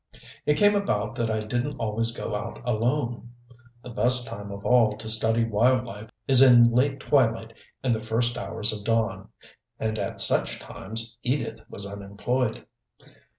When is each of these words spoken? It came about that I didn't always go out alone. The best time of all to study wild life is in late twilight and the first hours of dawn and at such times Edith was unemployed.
It 0.47 0.57
came 0.57 0.73
about 0.73 1.13
that 1.13 1.29
I 1.29 1.41
didn't 1.41 1.77
always 1.77 2.11
go 2.11 2.33
out 2.35 2.59
alone. 2.65 3.33
The 3.83 3.91
best 3.91 4.25
time 4.25 4.49
of 4.51 4.65
all 4.65 4.97
to 4.97 5.07
study 5.07 5.43
wild 5.43 5.85
life 5.85 6.09
is 6.27 6.41
in 6.41 6.71
late 6.71 6.99
twilight 6.99 7.53
and 7.83 7.93
the 7.93 8.01
first 8.01 8.35
hours 8.35 8.73
of 8.73 8.83
dawn 8.83 9.29
and 9.79 9.99
at 9.99 10.19
such 10.19 10.57
times 10.59 11.19
Edith 11.21 11.61
was 11.69 11.85
unemployed. 11.85 12.65